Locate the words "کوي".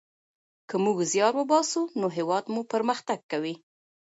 3.31-3.55